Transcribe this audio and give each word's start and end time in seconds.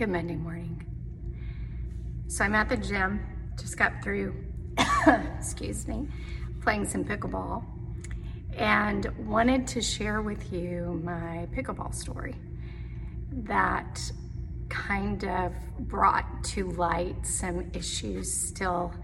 Good 0.00 0.08
Monday 0.08 0.36
morning. 0.36 0.86
So 2.26 2.42
I'm 2.42 2.54
at 2.54 2.70
the 2.70 2.76
gym, 2.78 3.20
just 3.60 3.76
got 3.76 4.02
through, 4.02 4.34
excuse 5.36 5.86
me, 5.86 6.08
playing 6.62 6.86
some 6.86 7.04
pickleball 7.04 7.62
and 8.56 9.10
wanted 9.28 9.66
to 9.66 9.82
share 9.82 10.22
with 10.22 10.54
you 10.54 11.02
my 11.04 11.46
pickleball 11.54 11.94
story 11.94 12.34
that 13.30 14.00
kind 14.70 15.22
of 15.26 15.52
brought 15.80 16.44
to 16.44 16.70
light 16.70 17.26
some 17.26 17.70
issues 17.74 18.32
still 18.32 18.94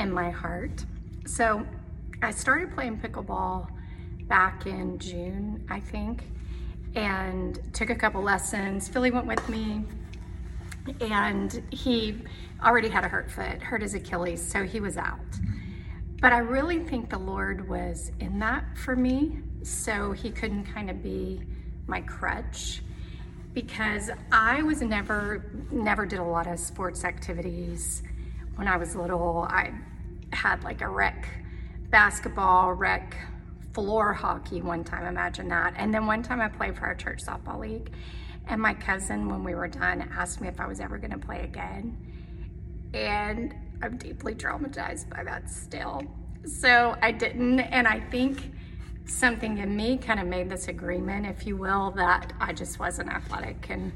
in 0.00 0.10
my 0.10 0.30
heart. 0.30 0.82
So 1.26 1.66
I 2.22 2.30
started 2.30 2.72
playing 2.72 3.00
pickleball 3.00 3.68
back 4.28 4.64
in 4.64 4.98
June, 4.98 5.66
I 5.68 5.80
think, 5.80 6.22
and 6.94 7.60
took 7.74 7.90
a 7.90 7.94
couple 7.94 8.22
lessons. 8.22 8.88
Philly 8.88 9.10
went 9.10 9.26
with 9.26 9.46
me, 9.50 9.84
and 11.00 11.62
he 11.70 12.22
already 12.64 12.88
had 12.88 13.04
a 13.04 13.08
hurt 13.08 13.30
foot, 13.30 13.62
hurt 13.62 13.82
his 13.82 13.94
Achilles, 13.94 14.44
so 14.44 14.64
he 14.64 14.80
was 14.80 14.96
out. 14.96 15.18
But 16.20 16.32
I 16.32 16.38
really 16.38 16.80
think 16.80 17.10
the 17.10 17.18
Lord 17.18 17.68
was 17.68 18.10
in 18.18 18.38
that 18.40 18.76
for 18.76 18.96
me, 18.96 19.38
so 19.62 20.12
he 20.12 20.30
couldn't 20.30 20.64
kind 20.64 20.90
of 20.90 21.02
be 21.02 21.42
my 21.86 22.00
crutch 22.00 22.82
because 23.54 24.10
I 24.30 24.62
was 24.62 24.82
never 24.82 25.50
never 25.70 26.06
did 26.06 26.18
a 26.18 26.24
lot 26.24 26.46
of 26.46 26.58
sports 26.58 27.04
activities 27.04 28.02
when 28.56 28.68
I 28.68 28.76
was 28.76 28.94
little. 28.94 29.46
I 29.48 29.72
had 30.32 30.62
like 30.64 30.80
a 30.80 30.88
rec 30.88 31.28
basketball, 31.90 32.72
rec 32.72 33.16
floor 33.72 34.12
hockey 34.12 34.60
one 34.60 34.82
time, 34.84 35.06
imagine 35.06 35.48
that. 35.48 35.74
And 35.76 35.94
then 35.94 36.06
one 36.06 36.22
time 36.22 36.40
I 36.40 36.48
played 36.48 36.76
for 36.76 36.84
our 36.84 36.94
church 36.94 37.24
softball 37.24 37.60
league. 37.60 37.90
And 38.48 38.62
my 38.62 38.72
cousin, 38.72 39.28
when 39.28 39.44
we 39.44 39.54
were 39.54 39.68
done, 39.68 40.08
asked 40.16 40.40
me 40.40 40.48
if 40.48 40.58
I 40.58 40.66
was 40.66 40.80
ever 40.80 40.96
going 40.96 41.10
to 41.10 41.18
play 41.18 41.42
again. 41.42 41.96
And 42.94 43.54
I'm 43.82 43.98
deeply 43.98 44.34
traumatized 44.34 45.10
by 45.10 45.22
that 45.24 45.50
still. 45.50 46.02
So 46.44 46.96
I 47.02 47.12
didn't. 47.12 47.60
And 47.60 47.86
I 47.86 48.00
think 48.00 48.52
something 49.04 49.58
in 49.58 49.76
me 49.76 49.98
kind 49.98 50.18
of 50.18 50.26
made 50.26 50.48
this 50.48 50.68
agreement, 50.68 51.26
if 51.26 51.46
you 51.46 51.56
will, 51.56 51.90
that 51.92 52.32
I 52.40 52.54
just 52.54 52.78
wasn't 52.78 53.10
athletic. 53.10 53.66
And 53.68 53.92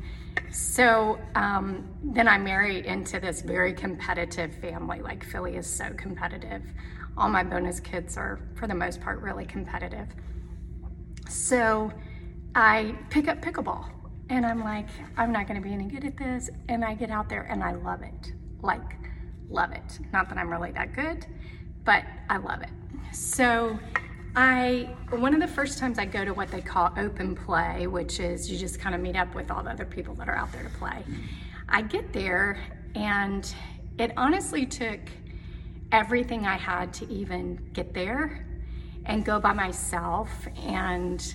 so 0.50 1.18
um, 1.34 1.88
then 2.04 2.28
I 2.28 2.36
married 2.36 2.84
into 2.84 3.20
this 3.20 3.40
very 3.40 3.72
competitive 3.72 4.54
family. 4.56 5.00
Like 5.00 5.24
Philly 5.24 5.56
is 5.56 5.66
so 5.66 5.90
competitive. 5.96 6.62
All 7.16 7.30
my 7.30 7.42
bonus 7.42 7.80
kids 7.80 8.18
are, 8.18 8.38
for 8.54 8.66
the 8.66 8.74
most 8.74 9.00
part, 9.00 9.22
really 9.22 9.46
competitive. 9.46 10.08
So 11.28 11.90
I 12.54 12.94
pick 13.08 13.28
up 13.28 13.40
pickleball 13.40 13.88
and 14.32 14.46
I'm 14.46 14.64
like, 14.64 14.86
I'm 15.18 15.30
not 15.30 15.46
going 15.46 15.60
to 15.60 15.62
be 15.62 15.74
any 15.74 15.84
good 15.84 16.04
at 16.04 16.16
this. 16.16 16.48
And 16.70 16.82
I 16.82 16.94
get 16.94 17.10
out 17.10 17.28
there 17.28 17.42
and 17.42 17.62
I 17.62 17.74
love 17.74 18.02
it. 18.02 18.32
Like, 18.62 18.96
love 19.50 19.72
it. 19.72 19.98
Not 20.10 20.30
that 20.30 20.38
I'm 20.38 20.50
really 20.50 20.72
that 20.72 20.94
good, 20.94 21.26
but 21.84 22.02
I 22.30 22.38
love 22.38 22.62
it. 22.62 22.70
So, 23.14 23.78
I 24.34 24.88
one 25.10 25.34
of 25.34 25.40
the 25.40 25.46
first 25.46 25.78
times 25.78 25.98
I 25.98 26.06
go 26.06 26.24
to 26.24 26.32
what 26.32 26.50
they 26.50 26.62
call 26.62 26.90
open 26.96 27.36
play, 27.36 27.86
which 27.86 28.18
is 28.18 28.50
you 28.50 28.56
just 28.56 28.80
kind 28.80 28.94
of 28.94 29.02
meet 29.02 29.14
up 29.14 29.34
with 29.34 29.50
all 29.50 29.62
the 29.62 29.68
other 29.68 29.84
people 29.84 30.14
that 30.14 30.26
are 30.26 30.34
out 30.34 30.50
there 30.52 30.62
to 30.62 30.70
play. 30.70 31.04
I 31.68 31.82
get 31.82 32.14
there 32.14 32.58
and 32.94 33.54
it 33.98 34.12
honestly 34.16 34.64
took 34.64 35.00
everything 35.92 36.46
I 36.46 36.56
had 36.56 36.94
to 36.94 37.12
even 37.12 37.56
get 37.74 37.92
there 37.92 38.46
and 39.04 39.22
go 39.22 39.38
by 39.38 39.52
myself 39.52 40.30
and 40.56 41.34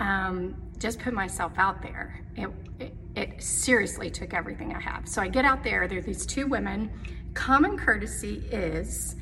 um, 0.00 0.65
just 0.78 0.98
put 0.98 1.14
myself 1.14 1.52
out 1.56 1.82
there. 1.82 2.20
It, 2.36 2.48
it, 2.78 2.94
it 3.14 3.42
seriously 3.42 4.10
took 4.10 4.34
everything 4.34 4.74
I 4.74 4.80
have. 4.80 5.08
So 5.08 5.22
I 5.22 5.28
get 5.28 5.44
out 5.44 5.64
there, 5.64 5.88
there 5.88 5.98
are 5.98 6.02
these 6.02 6.26
two 6.26 6.46
women. 6.46 6.90
Common 7.34 7.76
courtesy 7.76 8.42
is 8.50 9.16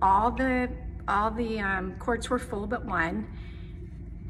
all 0.00 0.30
the 0.30 0.68
all 1.08 1.30
the 1.32 1.58
um, 1.58 1.96
courts 1.98 2.30
were 2.30 2.38
full 2.38 2.66
but 2.66 2.84
one. 2.84 3.26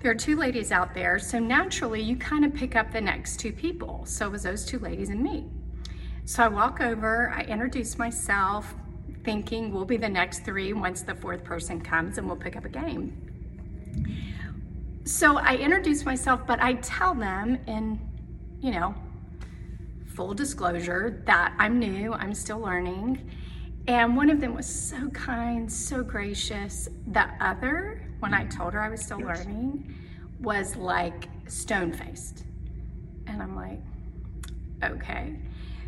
There 0.01 0.11
are 0.11 0.17
two 0.17 0.37
ladies 0.37 0.73
out 0.73 0.95
there, 0.95 1.19
so 1.19 1.39
naturally 1.39 2.01
you 2.01 2.17
kind 2.17 2.45
of 2.45 2.55
pick 2.55 2.75
up 2.75 2.91
the 2.91 3.01
next 3.01 3.39
two 3.39 3.53
people. 3.53 4.05
So 4.07 4.27
it 4.27 4.33
was 4.33 4.43
those 4.43 4.65
two 4.65 4.79
ladies 4.79 5.11
and 5.11 5.23
me. 5.23 5.49
So 6.25 6.43
I 6.43 6.49
walk 6.49 6.81
over, 6.81 7.31
I 7.31 7.43
introduce 7.43 7.99
myself, 7.99 8.75
thinking 9.25 9.73
we'll 9.73 9.85
be 9.85 9.97
the 9.97 10.09
next 10.09 10.45
three 10.45 10.73
once 10.73 11.03
the 11.03 11.15
fourth 11.15 11.45
person 11.45 11.81
comes 11.81 12.19
and 12.19 12.27
we'll 12.27 12.37
pick 12.37 12.57
up 12.57 12.65
a 12.65 12.69
game. 12.69 13.17
So 15.05 15.37
I 15.37 15.57
introduce 15.57 16.05
myself, 16.05 16.47
but 16.47 16.63
I 16.63 16.75
tell 16.75 17.15
them 17.15 17.59
in, 17.67 18.01
you 18.61 18.71
know, 18.71 18.95
full 20.15 20.33
disclosure 20.33 21.23
that 21.27 21.55
I'm 21.59 21.81
new, 21.81 22.13
I'm 22.13 22.35
still 22.35 22.61
learning. 22.61 23.29
And 23.89 24.17
one 24.17 24.31
of 24.31 24.41
them 24.41 24.55
was 24.55 24.67
so 24.67 25.09
kind, 25.11 25.71
so 25.71 26.05
gracious. 26.05 26.89
The 27.09 27.29
other, 27.41 28.09
when 28.21 28.33
I 28.33 28.45
told 28.47 28.75
her 28.75 28.81
I 28.81 28.89
was 28.89 29.03
still 29.03 29.19
learning, 29.19 29.93
was 30.41 30.77
like 30.77 31.29
stone 31.49 31.93
faced. 31.93 32.45
And 33.27 33.43
I'm 33.43 33.57
like, 33.57 33.81
okay. 34.85 35.37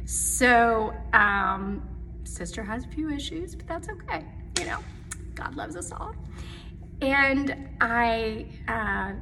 So, 0.06 0.92
um, 1.12 1.88
sister 2.25 2.64
has 2.64 2.84
a 2.84 2.88
few 2.88 3.10
issues, 3.10 3.54
but 3.54 3.69
that's 3.69 3.88
okay. 3.88 4.25
You 4.58 4.66
know, 4.66 4.78
God 5.36 5.54
loves 5.54 5.76
us 5.76 5.92
all. 5.92 6.16
And 7.00 7.69
I 7.81 8.47
uh, 8.69 9.12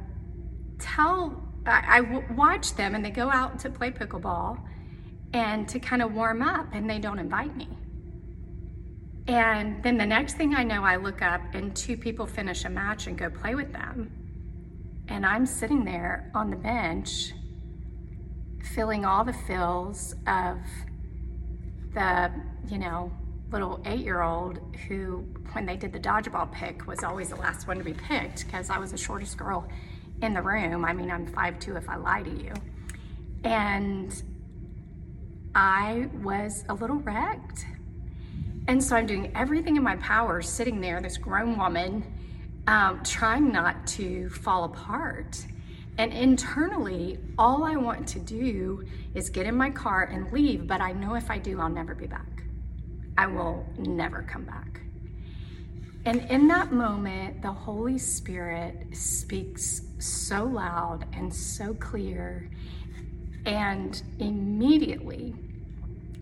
tell, 0.79 1.43
I, 1.65 2.01
watch 2.35 2.75
them 2.75 2.95
and 2.95 3.03
they 3.03 3.09
go 3.09 3.29
out 3.29 3.59
to 3.59 3.69
play 3.69 3.91
pickleball 3.91 4.59
and 5.33 5.67
to 5.69 5.79
kind 5.79 6.01
of 6.01 6.13
warm 6.13 6.41
up 6.41 6.67
and 6.73 6.89
they 6.89 6.99
don't 6.99 7.19
invite 7.19 7.55
me. 7.55 7.69
And 9.27 9.81
then 9.83 9.97
the 9.97 10.05
next 10.05 10.35
thing 10.35 10.53
I 10.53 10.63
know, 10.63 10.83
I 10.83 10.97
look 10.97 11.21
up 11.21 11.41
and 11.53 11.75
two 11.75 11.97
people 11.97 12.25
finish 12.25 12.65
a 12.65 12.69
match 12.69 13.07
and 13.07 13.17
go 13.17 13.29
play 13.29 13.55
with 13.55 13.71
them. 13.71 14.11
And 15.07 15.25
I'm 15.25 15.45
sitting 15.45 15.85
there 15.85 16.29
on 16.35 16.49
the 16.49 16.55
bench, 16.55 17.33
feeling 18.75 19.05
all 19.05 19.23
the 19.23 19.33
feels 19.33 20.15
of 20.27 20.57
the, 21.93 22.31
you 22.67 22.77
know, 22.77 23.11
little 23.53 23.79
eight 23.85 24.01
year 24.01 24.21
old 24.21 24.59
who, 24.87 25.25
when 25.53 25.65
they 25.65 25.77
did 25.77 25.93
the 25.93 25.99
dodgeball 25.99 26.51
pick, 26.51 26.87
was 26.87 27.03
always 27.03 27.29
the 27.29 27.35
last 27.35 27.67
one 27.67 27.77
to 27.77 27.83
be 27.83 27.93
picked 27.93 28.45
because 28.45 28.69
I 28.69 28.79
was 28.79 28.91
the 28.91 28.97
shortest 28.97 29.37
girl 29.37 29.69
in 30.21 30.33
the 30.33 30.41
room. 30.41 30.83
I 30.83 30.91
mean, 30.91 31.11
I'm 31.11 31.27
5'2 31.27 31.77
if 31.77 31.87
I 31.87 31.95
lie 31.95 32.23
to 32.23 32.29
you. 32.29 32.53
And 33.43 34.21
I 35.53 36.09
was 36.21 36.65
a 36.67 36.73
little 36.73 36.97
wrecked. 36.97 37.65
And 38.67 38.83
so 38.83 38.95
I'm 38.95 39.05
doing 39.05 39.31
everything 39.35 39.75
in 39.75 39.83
my 39.83 39.97
power, 39.97 40.41
sitting 40.41 40.81
there, 40.81 40.99
this 40.99 41.17
grown 41.17 41.57
woman, 41.57 42.03
um, 42.65 43.03
trying 43.03 43.51
not 43.51 43.85
to 43.87 44.29
fall 44.29 44.63
apart. 44.63 45.45
And 45.97 46.11
internally, 46.11 47.19
all 47.37 47.63
I 47.63 47.75
want 47.75 48.07
to 48.09 48.19
do 48.19 48.83
is 49.13 49.29
get 49.29 49.45
in 49.45 49.55
my 49.55 49.69
car 49.69 50.03
and 50.05 50.31
leave, 50.31 50.65
but 50.65 50.81
I 50.81 50.93
know 50.93 51.13
if 51.13 51.29
I 51.29 51.37
do, 51.37 51.59
I'll 51.59 51.69
never 51.69 51.93
be 51.93 52.07
back. 52.07 52.32
I 53.17 53.27
will 53.27 53.65
never 53.77 54.23
come 54.23 54.43
back. 54.43 54.81
And 56.05 56.21
in 56.29 56.47
that 56.49 56.73
moment, 56.73 57.41
the 57.41 57.51
Holy 57.51 57.97
Spirit 57.97 58.87
speaks 58.91 59.83
so 59.99 60.43
loud 60.43 61.05
and 61.13 61.33
so 61.33 61.73
clear 61.75 62.49
and 63.45 64.01
immediately 64.19 65.33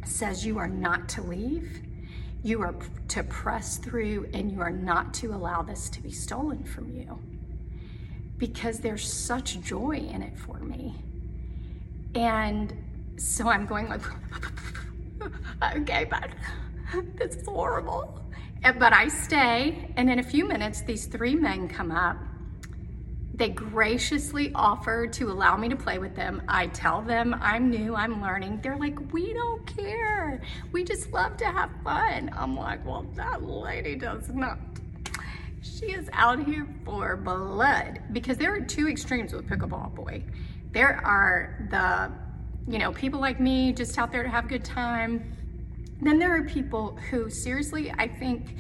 says, 0.06 0.46
You 0.46 0.60
are 0.60 0.68
not 0.68 1.10
to 1.10 1.22
leave. 1.24 1.82
You 2.44 2.62
are 2.62 2.76
to 3.10 3.24
press 3.24 3.78
through 3.78 4.30
and 4.34 4.52
you 4.52 4.62
are 4.62 4.72
not 4.72 5.14
to 5.16 5.34
allow 5.34 5.62
this 5.62 5.90
to 5.92 6.02
be 6.02 6.12
stolen 6.12 6.64
from 6.64 6.92
you. 6.92 7.20
Because 8.38 8.80
there's 8.80 9.12
such 9.12 9.62
joy 9.62 9.98
in 9.98 10.22
it 10.22 10.38
for 10.38 10.60
me. 10.60 10.96
And 12.16 12.74
so 13.18 13.50
I'm 13.50 13.66
going 13.66 13.88
like, 13.88 14.02
okay, 15.78 16.06
but 16.06 16.30
this 17.16 17.36
is 17.36 17.48
horrible. 17.48 18.20
But 18.62 18.94
I 18.94 19.08
stay, 19.08 19.92
and 19.98 20.10
in 20.10 20.20
a 20.20 20.24
few 20.24 20.48
minutes, 20.48 20.82
these 20.82 21.08
three 21.08 21.36
men 21.36 21.68
come 21.68 21.92
up. 21.92 22.18
They 23.34 23.50
graciously 23.50 24.52
offer 24.54 25.08
to 25.08 25.32
allow 25.32 25.58
me 25.58 25.68
to 25.70 25.76
play 25.76 25.98
with 25.98 26.16
them. 26.16 26.44
I 26.48 26.68
tell 26.68 27.02
them 27.02 27.36
I'm 27.42 27.72
new, 27.72 27.96
I'm 27.96 28.22
learning. 28.22 28.60
They're 28.62 28.78
like, 28.78 29.12
we 29.12 29.34
don't 29.34 29.66
care. 29.66 30.42
We 30.72 30.84
just 30.84 31.12
love 31.12 31.38
to 31.38 31.46
have 31.46 31.72
fun. 31.84 32.30
I'm 32.38 32.56
like, 32.56 32.86
well, 32.86 33.08
that 33.16 33.42
lady 33.42 33.96
does 33.96 34.30
not. 34.30 34.60
She 35.64 35.88
is 35.88 36.08
out 36.14 36.44
here 36.44 36.68
for 36.86 37.16
blood 37.16 38.02
because 38.12 38.38
there 38.38 38.54
are 38.54 38.62
two 38.62 38.88
extremes 38.88 39.34
with 39.34 39.48
pickleball, 39.48 39.96
boy. 39.96 40.24
There 40.72 41.04
are 41.04 41.68
the, 41.72 42.12
you 42.72 42.78
know, 42.78 42.92
people 42.92 43.20
like 43.20 43.40
me 43.40 43.74
just 43.74 43.98
out 43.98 44.12
there 44.12 44.22
to 44.22 44.30
have 44.30 44.46
a 44.46 44.50
good 44.50 44.64
time 44.64 45.36
then 46.02 46.20
there 46.20 46.36
are 46.36 46.44
people 46.44 46.98
who, 47.10 47.30
seriously, 47.30 47.92
I 47.98 48.08
think 48.08 48.56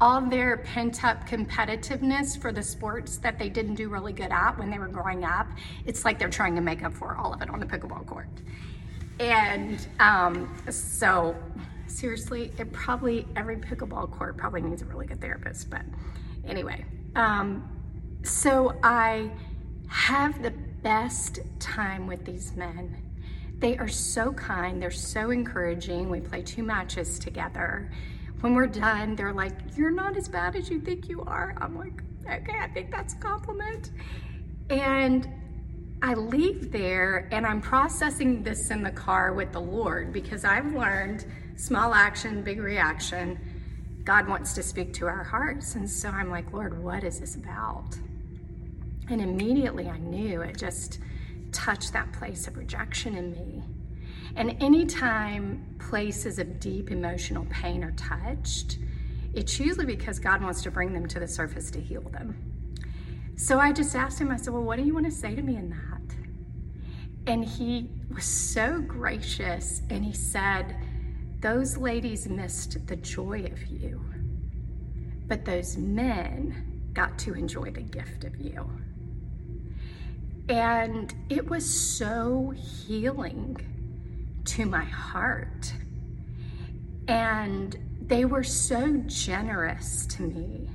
all 0.00 0.20
their 0.22 0.58
pent 0.58 1.04
up 1.04 1.28
competitiveness 1.28 2.40
for 2.40 2.52
the 2.52 2.62
sports 2.62 3.18
that 3.18 3.38
they 3.38 3.50
didn't 3.50 3.74
do 3.74 3.88
really 3.90 4.14
good 4.14 4.32
at 4.32 4.58
when 4.58 4.70
they 4.70 4.78
were 4.78 4.88
growing 4.88 5.24
up, 5.24 5.46
it's 5.84 6.04
like 6.04 6.18
they're 6.18 6.30
trying 6.30 6.54
to 6.54 6.62
make 6.62 6.82
up 6.82 6.94
for 6.94 7.16
all 7.16 7.34
of 7.34 7.42
it 7.42 7.50
on 7.50 7.60
the 7.60 7.66
pickleball 7.66 8.06
court. 8.06 8.28
and 9.18 9.86
um, 9.98 10.56
so 10.70 11.36
seriously, 11.86 12.52
it 12.58 12.72
probably 12.72 13.26
every 13.36 13.56
pickleball 13.56 14.10
court 14.10 14.38
probably 14.38 14.62
needs 14.62 14.80
a 14.80 14.86
really 14.86 15.06
good 15.06 15.20
therapist. 15.20 15.68
But 15.68 15.82
anyway, 16.46 16.84
um, 17.14 17.68
so 18.22 18.74
I 18.82 19.30
have 19.88 20.42
the 20.42 20.52
best 20.82 21.40
time 21.58 22.06
with 22.06 22.24
these 22.24 22.56
men. 22.56 22.96
They 23.60 23.76
are 23.76 23.88
so 23.88 24.32
kind, 24.32 24.82
they're 24.82 24.90
so 24.90 25.30
encouraging. 25.30 26.08
We 26.08 26.20
play 26.20 26.42
two 26.42 26.62
matches 26.62 27.18
together. 27.18 27.90
When 28.40 28.54
we're 28.54 28.66
done, 28.66 29.16
they're 29.16 29.34
like, 29.34 29.52
You're 29.76 29.90
not 29.90 30.16
as 30.16 30.28
bad 30.28 30.56
as 30.56 30.70
you 30.70 30.80
think 30.80 31.08
you 31.08 31.22
are. 31.22 31.54
I'm 31.60 31.76
like, 31.76 32.02
Okay, 32.24 32.58
I 32.58 32.68
think 32.68 32.90
that's 32.90 33.14
a 33.14 33.18
compliment. 33.18 33.90
And 34.70 35.28
I 36.02 36.14
leave 36.14 36.72
there 36.72 37.28
and 37.30 37.44
I'm 37.46 37.60
processing 37.60 38.42
this 38.42 38.70
in 38.70 38.82
the 38.82 38.90
car 38.90 39.34
with 39.34 39.52
the 39.52 39.60
Lord 39.60 40.12
because 40.12 40.44
I've 40.46 40.72
learned 40.72 41.26
small 41.56 41.92
action, 41.92 42.42
big 42.42 42.60
reaction. 42.60 43.38
God 44.04 44.26
wants 44.26 44.54
to 44.54 44.62
speak 44.62 44.94
to 44.94 45.06
our 45.06 45.22
hearts. 45.22 45.74
And 45.74 45.88
so 45.88 46.08
I'm 46.08 46.30
like, 46.30 46.50
Lord, 46.54 46.82
what 46.82 47.04
is 47.04 47.20
this 47.20 47.34
about? 47.34 47.96
And 49.10 49.20
immediately 49.20 49.88
I 49.88 49.98
knew 49.98 50.40
it 50.40 50.56
just 50.56 51.00
touched 51.60 51.92
that 51.92 52.10
place 52.12 52.46
of 52.46 52.56
rejection 52.56 53.16
in 53.16 53.32
me. 53.32 53.62
And 54.36 54.56
anytime 54.62 55.76
places 55.78 56.38
of 56.38 56.58
deep 56.58 56.90
emotional 56.90 57.46
pain 57.50 57.84
are 57.84 57.92
touched, 57.92 58.78
it's 59.34 59.60
usually 59.60 59.86
because 59.86 60.18
God 60.18 60.42
wants 60.42 60.62
to 60.62 60.70
bring 60.70 60.94
them 60.94 61.06
to 61.08 61.20
the 61.20 61.28
surface 61.28 61.70
to 61.72 61.80
heal 61.80 62.02
them. 62.02 62.34
So 63.36 63.58
I 63.58 63.72
just 63.72 63.94
asked 63.94 64.18
him, 64.20 64.30
I 64.30 64.36
said, 64.36 64.54
Well, 64.54 64.62
what 64.62 64.78
do 64.78 64.84
you 64.84 64.94
want 64.94 65.06
to 65.06 65.12
say 65.12 65.34
to 65.34 65.42
me 65.42 65.56
in 65.56 65.70
that? 65.70 66.16
And 67.26 67.44
he 67.44 67.90
was 68.14 68.24
so 68.24 68.80
gracious 68.80 69.82
and 69.90 70.04
he 70.04 70.12
said, 70.12 70.76
Those 71.40 71.76
ladies 71.76 72.28
missed 72.28 72.86
the 72.86 72.96
joy 72.96 73.44
of 73.44 73.66
you, 73.66 74.02
but 75.26 75.44
those 75.44 75.76
men 75.76 76.90
got 76.94 77.18
to 77.20 77.34
enjoy 77.34 77.70
the 77.70 77.82
gift 77.82 78.24
of 78.24 78.36
you. 78.36 78.68
And 80.48 81.14
it 81.28 81.48
was 81.48 81.68
so 81.68 82.52
healing 82.56 83.56
to 84.46 84.66
my 84.66 84.84
heart. 84.84 85.72
And 87.06 87.76
they 88.00 88.24
were 88.24 88.42
so 88.42 88.96
generous 89.06 90.06
to 90.06 90.22
me. 90.22 90.68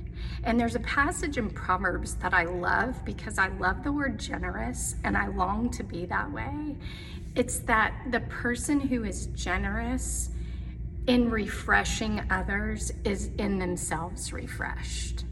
And 0.44 0.58
there's 0.58 0.76
a 0.76 0.80
passage 0.80 1.38
in 1.38 1.50
Proverbs 1.50 2.14
that 2.16 2.32
I 2.32 2.44
love 2.44 3.04
because 3.04 3.38
I 3.38 3.48
love 3.48 3.82
the 3.82 3.92
word 3.92 4.18
generous 4.18 4.94
and 5.04 5.16
I 5.16 5.26
long 5.26 5.70
to 5.70 5.82
be 5.82 6.06
that 6.06 6.30
way. 6.32 6.76
It's 7.34 7.58
that 7.60 7.92
the 8.10 8.20
person 8.20 8.80
who 8.80 9.04
is 9.04 9.26
generous 9.28 10.30
in 11.06 11.30
refreshing 11.30 12.22
others 12.30 12.92
is 13.04 13.30
in 13.38 13.58
themselves 13.58 14.32
refreshed. 14.32 15.24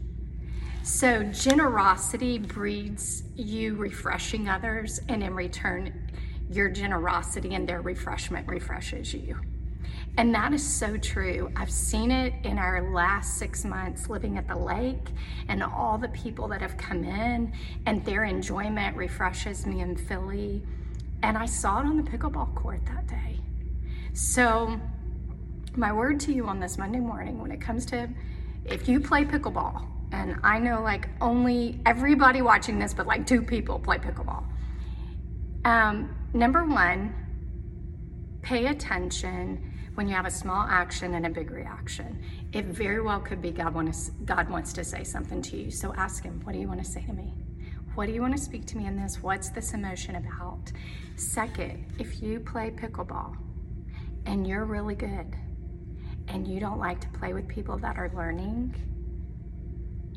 So, 0.85 1.23
generosity 1.23 2.37
breeds 2.37 3.23
you 3.35 3.73
refreshing 3.73 4.47
others, 4.47 5.01
and 5.09 5.23
in 5.23 5.33
return, 5.33 6.11
your 6.51 6.69
generosity 6.69 7.55
and 7.55 7.67
their 7.67 7.81
refreshment 7.81 8.47
refreshes 8.47 9.11
you. 9.11 9.35
And 10.19 10.33
that 10.35 10.53
is 10.53 10.63
so 10.63 10.95
true. 10.95 11.51
I've 11.55 11.71
seen 11.71 12.11
it 12.11 12.33
in 12.43 12.59
our 12.59 12.93
last 12.93 13.39
six 13.39 13.65
months 13.65 14.09
living 14.09 14.37
at 14.37 14.47
the 14.47 14.55
lake 14.55 15.07
and 15.47 15.63
all 15.63 15.97
the 15.97 16.09
people 16.09 16.47
that 16.49 16.61
have 16.61 16.77
come 16.77 17.03
in, 17.03 17.51
and 17.87 18.05
their 18.05 18.23
enjoyment 18.23 18.95
refreshes 18.95 19.65
me 19.65 19.81
in 19.81 19.97
Philly. 19.97 20.61
And 21.23 21.35
I 21.35 21.47
saw 21.47 21.79
it 21.79 21.87
on 21.87 21.97
the 21.97 22.03
pickleball 22.03 22.53
court 22.53 22.85
that 22.85 23.07
day. 23.07 23.39
So, 24.13 24.79
my 25.75 25.91
word 25.91 26.19
to 26.21 26.31
you 26.31 26.45
on 26.45 26.59
this 26.59 26.77
Monday 26.77 26.99
morning 26.99 27.39
when 27.39 27.49
it 27.49 27.59
comes 27.59 27.87
to 27.87 28.07
if 28.65 28.87
you 28.87 28.99
play 28.99 29.25
pickleball, 29.25 29.94
and 30.15 30.39
I 30.43 30.59
know 30.59 30.81
like 30.81 31.09
only 31.19 31.81
everybody 31.85 32.41
watching 32.41 32.79
this, 32.79 32.93
but 32.93 33.05
like 33.05 33.27
two 33.27 33.41
people 33.41 33.79
play 33.79 33.97
pickleball. 33.97 34.45
Um, 35.65 36.15
number 36.33 36.63
one, 36.63 37.13
pay 38.41 38.67
attention 38.67 39.73
when 39.95 40.07
you 40.07 40.15
have 40.15 40.25
a 40.25 40.31
small 40.31 40.65
action 40.69 41.15
and 41.15 41.25
a 41.25 41.29
big 41.29 41.51
reaction. 41.51 42.23
It 42.53 42.65
very 42.65 43.01
well 43.01 43.19
could 43.19 43.41
be 43.41 43.51
God 43.51 43.73
wants, 43.73 44.11
God 44.23 44.49
wants 44.49 44.71
to 44.73 44.83
say 44.85 45.03
something 45.03 45.41
to 45.41 45.57
you. 45.57 45.71
So 45.71 45.93
ask 45.95 46.23
Him, 46.23 46.39
What 46.43 46.53
do 46.53 46.59
you 46.59 46.67
want 46.67 46.83
to 46.83 46.89
say 46.89 47.03
to 47.05 47.13
me? 47.13 47.33
What 47.95 48.05
do 48.07 48.13
you 48.13 48.21
want 48.21 48.35
to 48.37 48.41
speak 48.41 48.65
to 48.67 48.77
me 48.77 48.87
in 48.87 48.95
this? 48.95 49.21
What's 49.21 49.49
this 49.49 49.73
emotion 49.73 50.15
about? 50.15 50.71
Second, 51.17 51.93
if 51.99 52.21
you 52.21 52.39
play 52.39 52.71
pickleball 52.71 53.35
and 54.25 54.47
you're 54.47 54.65
really 54.65 54.95
good 54.95 55.35
and 56.27 56.47
you 56.47 56.59
don't 56.59 56.79
like 56.79 56.99
to 57.01 57.09
play 57.19 57.33
with 57.33 57.47
people 57.47 57.77
that 57.79 57.97
are 57.97 58.11
learning, 58.13 58.75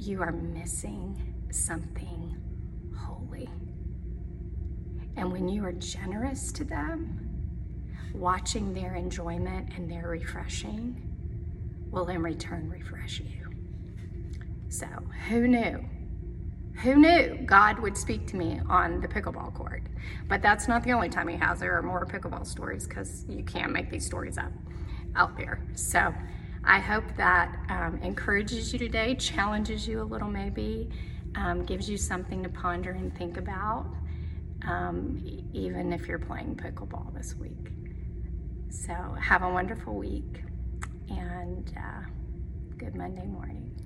you 0.09 0.23
are 0.23 0.33
missing 0.33 1.35
something 1.51 2.37
holy. 2.97 3.49
And 5.17 5.31
when 5.31 5.49
you 5.49 5.65
are 5.65 5.73
generous 5.73 6.51
to 6.53 6.65
them, 6.65 7.29
watching 8.15 8.73
their 8.73 8.95
enjoyment 8.95 9.71
and 9.77 9.91
their 9.91 10.09
refreshing 10.09 11.03
will 11.91 12.09
in 12.09 12.23
return 12.23 12.71
refresh 12.71 13.21
you. 13.21 13.53
So, 14.71 14.87
who 15.29 15.47
knew? 15.47 15.85
Who 16.83 16.95
knew 16.95 17.39
God 17.45 17.81
would 17.81 17.97
speak 17.97 18.27
to 18.29 18.37
me 18.37 18.61
on 18.69 19.01
the 19.01 19.09
pickleball 19.09 19.53
court? 19.55 19.83
But 20.29 20.43
that's 20.43 20.69
not 20.69 20.85
the 20.85 20.93
only 20.93 21.09
time 21.09 21.29
He 21.29 21.37
has. 21.37 21.61
There 21.61 21.77
are 21.77 21.83
more 21.83 22.07
pickleball 22.07 22.47
stories 22.47 22.87
because 22.87 23.25
you 23.29 23.43
can't 23.43 23.73
make 23.73 23.91
these 23.91 24.07
stories 24.07 24.39
up 24.39 24.53
out 25.17 25.37
there. 25.37 25.61
So, 25.75 26.15
I 26.69 26.81
hope 26.81 27.17
that 27.17 27.57
um, 27.71 27.99
encourages 28.03 28.75
you 28.75 28.79
today, 28.79 29.15
challenges 29.15 29.89
you 29.89 30.03
a 30.03 30.05
little 30.05 30.29
maybe, 30.29 30.91
um, 31.35 31.65
gives 31.65 31.89
you 31.89 31.97
something 31.97 32.43
to 32.43 32.51
ponder 32.51 32.91
and 32.91 33.17
think 33.17 33.39
about, 33.39 33.87
um, 34.67 35.19
even 35.55 35.95
if 35.95 36.07
you're 36.07 36.19
playing 36.19 36.57
pickleball 36.57 37.15
this 37.17 37.35
week. 37.37 37.71
So 38.69 38.93
have 39.19 39.43
a 39.43 39.51
wonderful 39.51 39.95
week 39.95 40.43
and 41.09 41.73
uh, 41.75 42.07
good 42.77 42.95
Monday 42.95 43.25
morning. 43.25 43.78